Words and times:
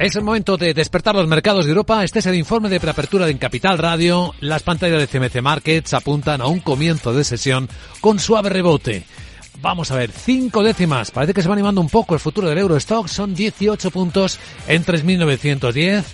Es 0.00 0.16
el 0.16 0.22
momento 0.22 0.56
de 0.56 0.72
despertar 0.72 1.14
los 1.14 1.28
mercados 1.28 1.66
de 1.66 1.72
Europa. 1.72 2.02
Este 2.02 2.20
es 2.20 2.26
el 2.26 2.34
informe 2.34 2.70
de 2.70 2.80
preapertura 2.80 3.26
de 3.26 3.36
Capital 3.36 3.76
Radio. 3.76 4.34
Las 4.40 4.62
pantallas 4.62 4.98
de 4.98 5.06
CMC 5.06 5.42
Markets 5.42 5.92
apuntan 5.92 6.40
a 6.40 6.46
un 6.46 6.60
comienzo 6.60 7.12
de 7.12 7.22
sesión 7.22 7.68
con 8.00 8.18
suave 8.18 8.48
rebote. 8.48 9.04
Vamos 9.60 9.90
a 9.90 9.96
ver, 9.96 10.10
cinco 10.10 10.62
décimas. 10.62 11.10
Parece 11.10 11.34
que 11.34 11.42
se 11.42 11.48
va 11.48 11.52
animando 11.52 11.82
un 11.82 11.90
poco 11.90 12.14
el 12.14 12.20
futuro 12.20 12.48
del 12.48 12.56
Eurostock. 12.56 13.08
Son 13.08 13.34
18 13.34 13.90
puntos 13.90 14.38
en 14.66 14.86
3.910. 14.86 16.04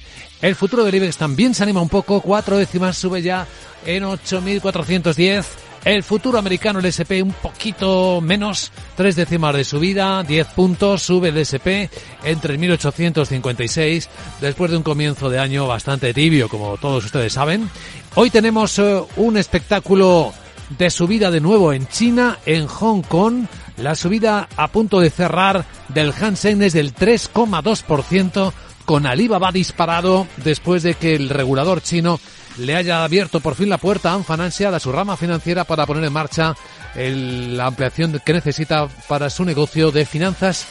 El 0.42 0.56
futuro 0.56 0.82
del 0.82 0.96
IBEX 0.96 1.16
también 1.16 1.54
se 1.54 1.62
anima 1.62 1.80
un 1.80 1.88
poco. 1.88 2.20
Cuatro 2.20 2.56
décimas 2.56 2.98
sube 2.98 3.22
ya 3.22 3.46
en 3.86 4.02
8.410. 4.02 5.44
El 5.86 6.02
futuro 6.02 6.36
americano, 6.36 6.80
el 6.80 6.86
SP, 6.90 7.22
un 7.22 7.30
poquito 7.30 8.20
menos, 8.20 8.72
tres 8.96 9.14
décimas 9.14 9.54
de 9.54 9.62
subida, 9.62 10.24
10 10.24 10.48
puntos, 10.48 11.00
sube 11.00 11.28
el 11.28 11.38
SP 11.38 11.86
en 12.24 12.40
3.856, 12.40 14.08
después 14.40 14.72
de 14.72 14.78
un 14.78 14.82
comienzo 14.82 15.30
de 15.30 15.38
año 15.38 15.68
bastante 15.68 16.12
tibio, 16.12 16.48
como 16.48 16.76
todos 16.76 17.04
ustedes 17.04 17.34
saben. 17.34 17.70
Hoy 18.16 18.30
tenemos 18.30 18.76
eh, 18.80 19.00
un 19.14 19.36
espectáculo 19.36 20.32
de 20.76 20.90
subida 20.90 21.30
de 21.30 21.40
nuevo 21.40 21.72
en 21.72 21.86
China, 21.86 22.38
en 22.46 22.66
Hong 22.66 23.02
Kong. 23.02 23.46
La 23.76 23.94
subida 23.94 24.48
a 24.56 24.66
punto 24.66 24.98
de 24.98 25.10
cerrar 25.10 25.66
del 25.88 26.12
Hansen 26.12 26.62
es 26.62 26.72
del 26.72 26.96
3,2%, 26.96 28.52
con 28.86 29.04
Alibaba 29.04 29.52
disparado 29.52 30.26
después 30.38 30.82
de 30.82 30.94
que 30.94 31.14
el 31.14 31.28
regulador 31.28 31.82
chino 31.82 32.18
le 32.56 32.76
haya 32.76 33.04
abierto 33.04 33.40
por 33.40 33.54
fin 33.54 33.68
la 33.68 33.78
puerta 33.78 34.12
a 34.12 34.14
Ant 34.14 34.30
a 34.30 34.80
su 34.80 34.92
rama 34.92 35.16
financiera, 35.16 35.64
para 35.64 35.84
poner 35.84 36.04
en 36.04 36.12
marcha 36.12 36.54
la 36.94 37.66
ampliación 37.66 38.22
que 38.24 38.32
necesita 38.32 38.88
para 39.08 39.28
su 39.28 39.44
negocio 39.44 39.90
de 39.90 40.06
finanzas 40.06 40.66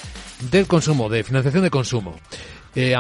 del 0.50 0.66
consumo, 0.66 1.10
de 1.10 1.24
financiación 1.24 1.64
de 1.64 1.70
consumo 1.70 2.16
eh, 2.76 2.94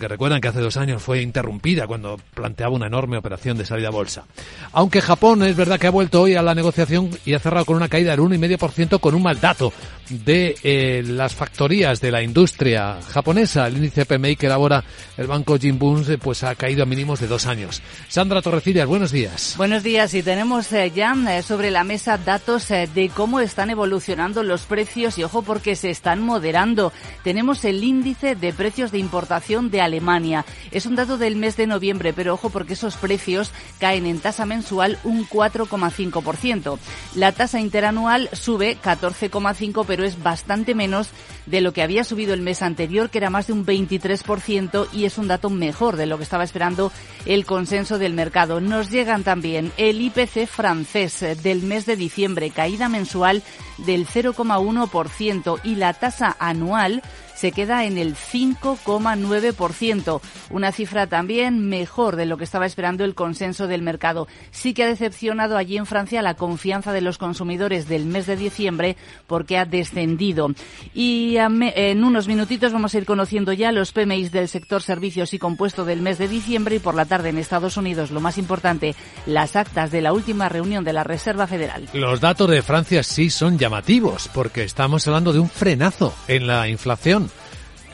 que 0.00 0.08
recuerdan 0.08 0.40
que 0.40 0.48
hace 0.48 0.60
dos 0.60 0.76
años 0.76 1.02
fue 1.02 1.20
interrumpida 1.20 1.86
cuando 1.86 2.16
planteaba 2.34 2.74
una 2.74 2.86
enorme 2.86 3.16
operación 3.16 3.58
de 3.58 3.66
salida 3.66 3.88
a 3.88 3.90
bolsa. 3.90 4.24
Aunque 4.72 5.00
Japón 5.00 5.42
es 5.42 5.56
verdad 5.56 5.80
que 5.80 5.88
ha 5.88 5.90
vuelto 5.90 6.22
hoy 6.22 6.34
a 6.34 6.42
la 6.42 6.54
negociación 6.54 7.10
y 7.24 7.34
ha 7.34 7.40
cerrado 7.40 7.64
con 7.64 7.76
una 7.76 7.88
caída 7.88 8.12
del 8.12 8.20
1,5% 8.20 9.00
con 9.00 9.14
un 9.14 9.22
mal 9.22 9.40
dato 9.40 9.72
de 10.08 10.54
eh, 10.62 11.02
las 11.04 11.34
factorías 11.34 12.00
de 12.00 12.12
la 12.12 12.22
industria 12.22 13.00
japonesa. 13.08 13.66
El 13.66 13.78
índice 13.78 14.06
PMI 14.06 14.36
que 14.36 14.46
elabora 14.46 14.84
el 15.16 15.26
banco 15.26 15.58
Jinbun 15.58 16.04
eh, 16.08 16.18
pues 16.18 16.44
ha 16.44 16.54
caído 16.54 16.84
a 16.84 16.86
mínimos 16.86 17.18
de 17.18 17.26
dos 17.26 17.46
años. 17.46 17.82
Sandra 18.08 18.42
Torrecillas, 18.42 18.86
buenos 18.86 19.10
días. 19.10 19.54
Buenos 19.56 19.82
días 19.82 20.14
y 20.14 20.22
tenemos 20.22 20.72
eh, 20.72 20.92
ya 20.94 21.16
sobre 21.42 21.70
la 21.70 21.82
mesa 21.82 22.18
datos 22.18 22.68
de 22.68 23.10
cómo 23.14 23.40
están 23.40 23.70
evolucionando 23.70 24.42
los 24.42 24.62
precios 24.62 25.18
y 25.18 25.24
ojo 25.24 25.42
porque 25.42 25.74
se 25.74 25.90
están 25.90 26.22
moderando. 26.22 26.92
Tenemos 27.24 27.64
el 27.64 27.82
índice 27.82 28.36
de 28.36 28.52
precios 28.52 28.92
de 28.92 28.98
importación 28.98 29.15
de 29.16 29.80
Alemania. 29.80 30.44
Es 30.72 30.84
un 30.84 30.94
dato 30.94 31.16
del 31.16 31.36
mes 31.36 31.56
de 31.56 31.66
noviembre, 31.66 32.12
pero 32.12 32.34
ojo 32.34 32.50
porque 32.50 32.74
esos 32.74 32.96
precios 32.96 33.50
caen 33.80 34.04
en 34.04 34.20
tasa 34.20 34.44
mensual 34.44 34.98
un 35.04 35.26
4,5%. 35.26 36.78
La 37.14 37.32
tasa 37.32 37.58
interanual 37.58 38.28
sube 38.32 38.76
14,5%, 38.76 39.84
pero 39.86 40.04
es 40.04 40.22
bastante 40.22 40.74
menos 40.74 41.08
de 41.46 41.62
lo 41.62 41.72
que 41.72 41.82
había 41.82 42.04
subido 42.04 42.34
el 42.34 42.42
mes 42.42 42.60
anterior, 42.60 43.08
que 43.08 43.18
era 43.18 43.30
más 43.30 43.46
de 43.46 43.54
un 43.54 43.64
23%, 43.64 44.88
y 44.92 45.06
es 45.06 45.16
un 45.16 45.28
dato 45.28 45.48
mejor 45.48 45.96
de 45.96 46.06
lo 46.06 46.18
que 46.18 46.24
estaba 46.24 46.44
esperando 46.44 46.92
el 47.24 47.46
consenso 47.46 47.98
del 47.98 48.12
mercado. 48.12 48.60
Nos 48.60 48.90
llegan 48.90 49.24
también 49.24 49.72
el 49.78 50.00
IPC 50.02 50.46
francés 50.46 51.24
del 51.42 51.62
mes 51.62 51.86
de 51.86 51.96
diciembre, 51.96 52.50
caída 52.50 52.90
mensual 52.90 53.42
del 53.78 54.06
0,1% 54.06 55.60
y 55.64 55.76
la 55.76 55.94
tasa 55.94 56.36
anual 56.38 57.02
se 57.36 57.52
queda 57.52 57.84
en 57.84 57.98
el 57.98 58.16
5,9%, 58.16 60.20
una 60.50 60.72
cifra 60.72 61.06
también 61.06 61.68
mejor 61.68 62.16
de 62.16 62.26
lo 62.26 62.38
que 62.38 62.44
estaba 62.44 62.66
esperando 62.66 63.04
el 63.04 63.14
consenso 63.14 63.66
del 63.66 63.82
mercado. 63.82 64.26
Sí 64.50 64.74
que 64.74 64.84
ha 64.84 64.88
decepcionado 64.88 65.56
allí 65.56 65.76
en 65.76 65.86
Francia 65.86 66.22
la 66.22 66.34
confianza 66.34 66.92
de 66.92 67.02
los 67.02 67.18
consumidores 67.18 67.88
del 67.88 68.06
mes 68.06 68.26
de 68.26 68.36
diciembre 68.36 68.96
porque 69.26 69.58
ha 69.58 69.64
descendido. 69.64 70.48
Y 70.94 71.36
en 71.36 72.04
unos 72.04 72.26
minutitos 72.26 72.72
vamos 72.72 72.94
a 72.94 72.98
ir 72.98 73.04
conociendo 73.04 73.52
ya 73.52 73.70
los 73.70 73.92
PMI 73.92 74.30
del 74.30 74.48
sector 74.48 74.82
servicios 74.82 75.34
y 75.34 75.38
compuesto 75.38 75.84
del 75.84 76.00
mes 76.00 76.18
de 76.18 76.28
diciembre 76.28 76.76
y 76.76 76.78
por 76.78 76.94
la 76.94 77.04
tarde 77.04 77.28
en 77.28 77.38
Estados 77.38 77.76
Unidos, 77.76 78.10
lo 78.10 78.20
más 78.20 78.38
importante, 78.38 78.94
las 79.26 79.56
actas 79.56 79.90
de 79.90 80.00
la 80.00 80.12
última 80.12 80.48
reunión 80.48 80.84
de 80.84 80.94
la 80.94 81.04
Reserva 81.04 81.46
Federal. 81.46 81.86
Los 81.92 82.20
datos 82.20 82.48
de 82.48 82.62
Francia 82.62 83.02
sí 83.02 83.28
son 83.28 83.58
llamativos 83.58 84.30
porque 84.32 84.64
estamos 84.64 85.06
hablando 85.06 85.32
de 85.32 85.40
un 85.40 85.50
frenazo 85.50 86.14
en 86.28 86.46
la 86.46 86.68
inflación 86.68 87.25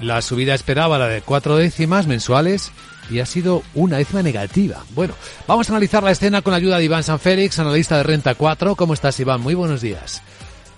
la 0.03 0.21
subida 0.21 0.55
esperaba 0.55 0.99
la 0.99 1.09
de 1.09 1.23
cuatro 1.23 1.57
décimas 1.57 2.07
mensuales 2.07 2.73
y 3.11 3.21
ha 3.21 3.27
sido 3.27 3.63
una 3.75 3.99
décima 3.99 4.23
negativa. 4.23 4.79
Bueno, 4.95 5.15
vamos 5.47 5.69
a 5.69 5.73
analizar 5.73 6.03
la 6.03 6.11
escena 6.11 6.43
con 6.43 6.51
la 6.51 6.57
ayuda 6.57 6.79
de 6.79 6.85
Iván 6.85 7.03
San 7.03 7.19
Félix, 7.19 7.59
analista 7.59 7.97
de 7.97 8.03
Renta 8.03 8.35
4. 8.35 8.75
¿Cómo 8.75 8.95
estás, 8.95 9.19
Iván? 9.21 9.41
Muy 9.41 9.55
buenos 9.55 9.81
días. 9.81 10.23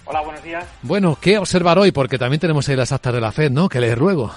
Hola, 0.04 0.20
buenos 0.20 0.42
días. 0.44 0.80
Bueno, 0.82 1.16
¿qué 1.20 1.38
observar 1.38 1.78
hoy? 1.78 1.90
Porque 1.90 2.18
también 2.18 2.40
tenemos 2.40 2.68
ahí 2.68 2.76
las 2.76 2.92
actas 2.92 3.14
de 3.14 3.20
la 3.20 3.32
FED, 3.32 3.50
¿no? 3.50 3.68
Que 3.68 3.80
leer 3.80 3.98
luego. 3.98 4.30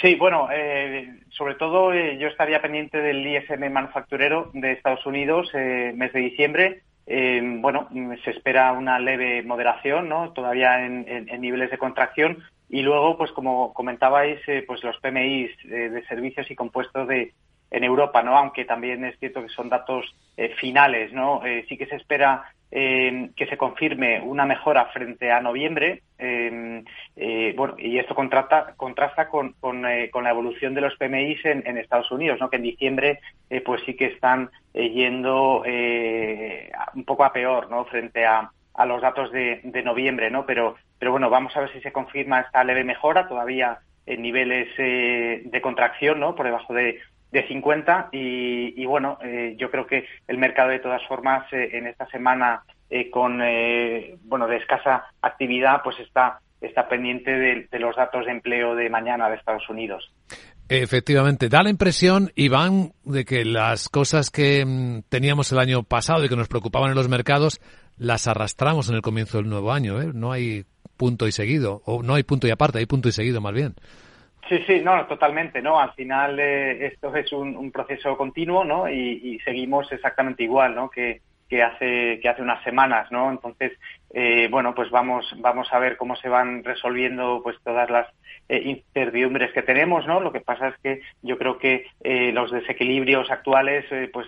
Sí, 0.00 0.16
bueno, 0.16 0.48
eh, 0.50 1.20
sobre 1.30 1.54
todo 1.54 1.92
eh, 1.92 2.18
yo 2.18 2.26
estaría 2.26 2.60
pendiente 2.60 2.98
del 2.98 3.24
ISM 3.24 3.70
manufacturero 3.70 4.50
de 4.54 4.72
Estados 4.72 5.06
Unidos, 5.06 5.50
eh, 5.54 5.92
mes 5.94 6.12
de 6.12 6.20
diciembre. 6.20 6.82
bueno, 7.06 7.88
se 8.24 8.30
espera 8.30 8.72
una 8.72 8.98
leve 8.98 9.42
moderación, 9.42 10.08
¿no? 10.08 10.32
Todavía 10.32 10.84
en 10.84 11.40
niveles 11.40 11.70
de 11.70 11.78
contracción, 11.78 12.44
y 12.70 12.82
luego, 12.82 13.18
pues 13.18 13.32
como 13.32 13.74
comentabais, 13.74 14.40
eh, 14.46 14.62
pues 14.64 14.82
los 14.84 14.96
PMI 14.98 15.50
eh, 15.64 15.88
de 15.90 16.06
servicios 16.06 16.48
y 16.50 16.54
compuestos 16.54 17.08
de 17.08 17.32
en 17.72 17.84
Europa, 17.84 18.22
¿no? 18.22 18.36
Aunque 18.36 18.64
también 18.64 19.04
es 19.04 19.16
cierto 19.18 19.42
que 19.42 19.48
son 19.48 19.68
datos 19.68 20.04
eh, 20.36 20.54
finales, 20.60 21.12
¿no? 21.12 21.40
sí 21.68 21.76
que 21.76 21.86
se 21.86 21.96
espera 21.96 22.52
que 22.68 23.46
se 23.48 23.56
confirme 23.56 24.20
una 24.20 24.46
mejora 24.46 24.86
frente 24.86 25.32
a 25.32 25.40
noviembre, 25.40 26.02
bueno, 27.56 27.74
y 27.78 27.98
esto 27.98 28.14
contrasta, 28.14 28.74
contrasta 28.76 29.28
con, 29.28 29.54
con, 29.54 29.82
la 29.82 30.30
evolución 30.30 30.74
de 30.74 30.80
los 30.80 30.96
PMI 30.96 31.36
en, 31.44 31.66
en, 31.66 31.78
Estados 31.78 32.12
Unidos, 32.12 32.38
¿no? 32.40 32.48
Que 32.48 32.56
en 32.56 32.62
diciembre, 32.62 33.18
pues 33.64 33.82
sí 33.86 33.94
que 33.94 34.06
están 34.06 34.50
yendo 34.72 35.62
un 35.62 37.04
poco 37.04 37.24
a 37.24 37.32
peor, 37.32 37.68
¿no? 37.70 37.84
Frente 37.86 38.24
a, 38.24 38.50
a 38.74 38.86
los 38.86 39.02
datos 39.02 39.32
de, 39.32 39.60
de 39.64 39.82
noviembre, 39.82 40.30
¿no? 40.30 40.46
Pero 40.46 40.76
pero 41.00 41.12
bueno, 41.12 41.30
vamos 41.30 41.56
a 41.56 41.60
ver 41.60 41.72
si 41.72 41.80
se 41.80 41.92
confirma 41.92 42.40
esta 42.40 42.62
leve 42.62 42.84
mejora, 42.84 43.26
todavía 43.26 43.78
en 44.04 44.20
niveles 44.20 44.68
eh, 44.76 45.42
de 45.46 45.60
contracción, 45.62 46.20
¿no? 46.20 46.34
Por 46.34 46.44
debajo 46.44 46.74
de, 46.74 47.00
de 47.32 47.48
50 47.48 48.10
y, 48.12 48.84
bueno, 48.84 49.18
eh, 49.22 49.54
yo 49.56 49.70
creo 49.70 49.86
que 49.86 50.04
el 50.28 50.36
mercado 50.36 50.68
de 50.68 50.78
todas 50.78 51.02
formas 51.08 51.50
eh, 51.52 51.70
en 51.72 51.86
esta 51.86 52.06
semana 52.08 52.62
con, 53.12 53.40
bueno, 54.24 54.48
de 54.48 54.56
escasa 54.56 55.04
actividad, 55.22 55.80
pues 55.84 56.00
está, 56.00 56.40
está 56.60 56.88
pendiente 56.88 57.30
de, 57.30 57.78
los 57.78 57.94
datos 57.94 58.26
de 58.26 58.32
empleo 58.32 58.74
de 58.74 58.90
mañana 58.90 59.30
de 59.30 59.36
Estados 59.36 59.68
Unidos. 59.70 60.12
Efectivamente, 60.72 61.48
da 61.48 61.64
la 61.64 61.70
impresión, 61.70 62.30
Iván, 62.36 62.92
de 63.02 63.24
que 63.24 63.44
las 63.44 63.88
cosas 63.88 64.30
que 64.30 64.64
mm, 64.64 65.02
teníamos 65.08 65.50
el 65.50 65.58
año 65.58 65.82
pasado 65.82 66.24
y 66.24 66.28
que 66.28 66.36
nos 66.36 66.46
preocupaban 66.46 66.90
en 66.90 66.96
los 66.96 67.08
mercados, 67.08 67.60
las 67.98 68.28
arrastramos 68.28 68.88
en 68.88 68.94
el 68.94 69.02
comienzo 69.02 69.38
del 69.38 69.50
nuevo 69.50 69.72
año. 69.72 70.00
¿eh? 70.00 70.12
No 70.14 70.30
hay 70.30 70.64
punto 70.96 71.26
y 71.26 71.32
seguido, 71.32 71.82
o 71.86 72.04
no 72.04 72.14
hay 72.14 72.22
punto 72.22 72.46
y 72.46 72.52
aparte, 72.52 72.78
hay 72.78 72.86
punto 72.86 73.08
y 73.08 73.12
seguido 73.12 73.40
más 73.40 73.52
bien. 73.52 73.74
Sí, 74.48 74.58
sí, 74.64 74.80
no, 74.80 75.06
totalmente, 75.06 75.60
¿no? 75.60 75.80
Al 75.80 75.92
final 75.94 76.38
eh, 76.38 76.86
esto 76.86 77.16
es 77.16 77.32
un, 77.32 77.72
proceso 77.72 78.16
continuo, 78.16 78.62
¿no? 78.62 78.88
Y, 78.88 79.40
seguimos 79.44 79.90
exactamente 79.90 80.44
igual, 80.44 80.76
¿no? 80.76 80.88
Que, 80.88 81.20
que 81.48 81.64
hace 81.64 82.20
que 82.22 82.28
hace 82.28 82.42
unas 82.42 82.62
semanas, 82.62 83.10
¿no? 83.10 83.28
Entonces 83.28 83.72
eh, 84.12 84.48
bueno, 84.50 84.74
pues 84.74 84.90
vamos, 84.90 85.26
vamos 85.38 85.72
a 85.72 85.78
ver 85.78 85.96
cómo 85.96 86.16
se 86.16 86.28
van 86.28 86.64
resolviendo 86.64 87.40
pues 87.42 87.56
todas 87.62 87.88
las 87.90 88.08
eh, 88.48 88.62
incertidumbres 88.64 89.52
que 89.52 89.62
tenemos, 89.62 90.04
¿no? 90.08 90.18
Lo 90.18 90.32
que 90.32 90.40
pasa 90.40 90.68
es 90.68 90.78
que 90.82 91.02
yo 91.22 91.38
creo 91.38 91.58
que 91.58 91.86
eh, 92.02 92.32
los 92.32 92.50
desequilibrios 92.50 93.30
actuales, 93.30 93.84
eh, 93.92 94.10
pues 94.12 94.26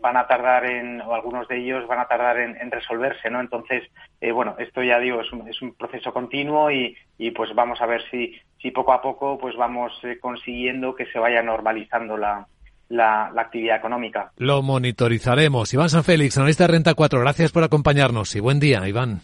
van 0.00 0.16
a 0.16 0.26
tardar 0.26 0.64
en, 0.64 1.02
o 1.02 1.14
algunos 1.14 1.46
de 1.48 1.58
ellos 1.58 1.86
van 1.86 1.98
a 1.98 2.08
tardar 2.08 2.38
en, 2.38 2.70
resolverse, 2.70 3.28
¿no? 3.28 3.40
Entonces, 3.40 3.90
bueno, 4.32 4.56
esto 4.58 4.82
ya 4.82 4.98
digo, 4.98 5.20
es 5.20 5.30
un, 5.30 5.46
es 5.46 5.60
un 5.60 5.74
proceso 5.74 6.14
continuo 6.14 6.70
y, 6.70 6.96
y, 7.18 7.32
pues 7.32 7.54
vamos 7.54 7.82
a 7.82 7.86
ver 7.86 8.02
si, 8.10 8.34
si 8.62 8.70
poco 8.70 8.94
a 8.94 9.02
poco 9.02 9.36
pues 9.36 9.54
vamos 9.56 9.92
consiguiendo 10.20 10.94
que 10.94 11.04
se 11.06 11.18
vaya 11.18 11.42
normalizando 11.42 12.16
la, 12.16 12.46
la, 12.94 13.32
actividad 13.36 13.76
económica. 13.76 14.32
Lo 14.36 14.62
monitorizaremos. 14.62 15.72
Iván 15.74 15.90
San 15.90 16.04
Félix, 16.04 16.38
analista 16.38 16.64
de 16.64 16.68
Renta 16.68 16.94
4, 16.94 17.20
gracias 17.20 17.52
por 17.52 17.64
acompañarnos 17.64 18.34
y 18.36 18.40
buen 18.40 18.60
día, 18.60 18.86
Iván. 18.88 19.20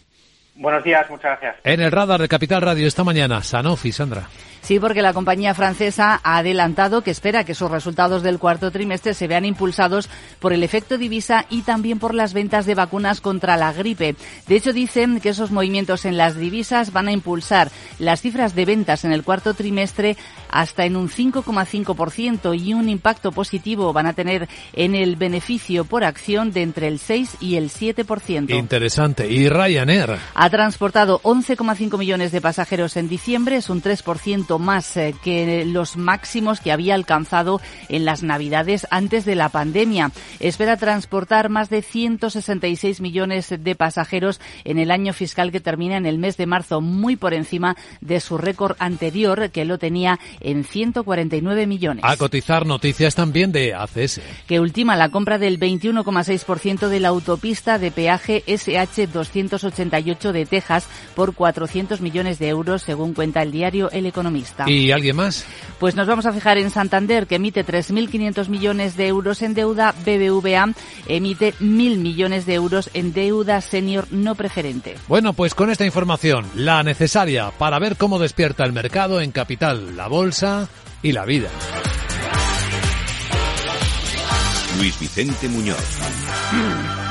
Buenos 0.55 0.83
días, 0.83 1.09
muchas 1.09 1.39
gracias. 1.39 1.55
En 1.63 1.79
el 1.79 1.91
radar 1.91 2.21
de 2.21 2.27
Capital 2.27 2.61
Radio 2.61 2.87
esta 2.87 3.03
mañana, 3.03 3.41
Sanofi, 3.41 3.91
Sandra. 3.91 4.27
Sí, 4.61 4.79
porque 4.79 5.01
la 5.01 5.13
compañía 5.13 5.55
francesa 5.55 6.21
ha 6.23 6.37
adelantado 6.37 7.01
que 7.01 7.09
espera 7.09 7.43
que 7.43 7.55
sus 7.55 7.71
resultados 7.71 8.21
del 8.21 8.37
cuarto 8.37 8.69
trimestre 8.69 9.15
se 9.15 9.27
vean 9.27 9.43
impulsados 9.43 10.07
por 10.39 10.53
el 10.53 10.63
efecto 10.63 10.99
divisa 10.99 11.45
y 11.49 11.63
también 11.63 11.97
por 11.97 12.13
las 12.13 12.33
ventas 12.33 12.67
de 12.67 12.75
vacunas 12.75 13.21
contra 13.21 13.57
la 13.57 13.73
gripe. 13.73 14.15
De 14.47 14.55
hecho, 14.55 14.71
dicen 14.71 15.19
que 15.19 15.29
esos 15.29 15.49
movimientos 15.49 16.05
en 16.05 16.15
las 16.15 16.37
divisas 16.37 16.93
van 16.93 17.07
a 17.07 17.11
impulsar 17.11 17.71
las 17.97 18.21
cifras 18.21 18.53
de 18.53 18.65
ventas 18.65 19.03
en 19.03 19.13
el 19.13 19.23
cuarto 19.23 19.55
trimestre 19.55 20.15
hasta 20.51 20.85
en 20.85 20.95
un 20.95 21.09
5,5% 21.09 22.57
y 22.57 22.73
un 22.75 22.87
impacto 22.87 23.31
positivo 23.31 23.93
van 23.93 24.05
a 24.05 24.13
tener 24.13 24.47
en 24.73 24.93
el 24.93 25.15
beneficio 25.15 25.85
por 25.85 26.03
acción 26.03 26.51
de 26.51 26.61
entre 26.61 26.87
el 26.87 26.99
6 26.99 27.37
y 27.39 27.55
el 27.55 27.69
7%. 27.71 28.53
Interesante. 28.53 29.27
¿Y 29.27 29.49
Ryanair? 29.49 30.17
Ha 30.43 30.49
transportado 30.49 31.21
11,5 31.21 31.99
millones 31.99 32.31
de 32.31 32.41
pasajeros 32.41 32.97
en 32.97 33.07
diciembre, 33.07 33.57
es 33.57 33.69
un 33.69 33.79
3% 33.79 34.57
más 34.57 34.97
eh, 34.97 35.13
que 35.23 35.65
los 35.67 35.97
máximos 35.97 36.61
que 36.61 36.71
había 36.71 36.95
alcanzado 36.95 37.61
en 37.89 38.05
las 38.05 38.23
Navidades 38.23 38.87
antes 38.89 39.23
de 39.23 39.35
la 39.35 39.49
pandemia. 39.49 40.09
Espera 40.39 40.77
transportar 40.77 41.49
más 41.49 41.69
de 41.69 41.83
166 41.83 43.01
millones 43.01 43.53
de 43.55 43.75
pasajeros 43.75 44.41
en 44.63 44.79
el 44.79 44.89
año 44.89 45.13
fiscal 45.13 45.51
que 45.51 45.59
termina 45.59 45.97
en 45.97 46.07
el 46.07 46.17
mes 46.17 46.37
de 46.37 46.47
marzo, 46.47 46.81
muy 46.81 47.17
por 47.17 47.35
encima 47.35 47.77
de 47.99 48.19
su 48.19 48.39
récord 48.39 48.75
anterior, 48.79 49.51
que 49.51 49.63
lo 49.63 49.77
tenía 49.77 50.19
en 50.39 50.63
149 50.63 51.67
millones. 51.67 52.03
A 52.03 52.17
cotizar 52.17 52.65
noticias 52.65 53.13
también 53.13 53.51
de 53.51 53.75
ACS. 53.75 54.21
Que 54.47 54.59
ultima 54.59 54.95
la 54.95 55.09
compra 55.09 55.37
del 55.37 55.59
21,6% 55.59 56.87
de 56.87 56.99
la 56.99 57.09
autopista 57.09 57.77
de 57.77 57.91
peaje 57.91 58.43
SH 58.47 59.05
288 59.05 60.30
de 60.31 60.45
Texas 60.45 60.87
por 61.15 61.33
400 61.33 62.01
millones 62.01 62.39
de 62.39 62.49
euros, 62.49 62.81
según 62.81 63.13
cuenta 63.13 63.41
el 63.41 63.51
diario 63.51 63.89
El 63.91 64.05
Economista. 64.05 64.69
¿Y 64.69 64.91
alguien 64.91 65.15
más? 65.15 65.45
Pues 65.79 65.95
nos 65.95 66.07
vamos 66.07 66.25
a 66.25 66.33
fijar 66.33 66.57
en 66.57 66.69
Santander, 66.69 67.27
que 67.27 67.35
emite 67.35 67.65
3.500 67.65 68.47
millones 68.49 68.95
de 68.97 69.07
euros 69.07 69.41
en 69.41 69.53
deuda. 69.53 69.93
BBVA 70.05 70.73
emite 71.07 71.53
1.000 71.55 71.97
millones 71.97 72.45
de 72.45 72.53
euros 72.53 72.89
en 72.93 73.13
deuda 73.13 73.61
senior 73.61 74.07
no 74.11 74.35
preferente. 74.35 74.95
Bueno, 75.07 75.33
pues 75.33 75.55
con 75.55 75.69
esta 75.69 75.85
información, 75.85 76.45
la 76.55 76.83
necesaria 76.83 77.51
para 77.51 77.79
ver 77.79 77.97
cómo 77.97 78.19
despierta 78.19 78.63
el 78.63 78.73
mercado 78.73 79.21
en 79.21 79.31
capital, 79.31 79.95
la 79.95 80.07
bolsa 80.07 80.69
y 81.01 81.11
la 81.11 81.25
vida. 81.25 81.49
Luis 84.77 84.99
Vicente 84.99 85.47
Muñoz. 85.49 87.10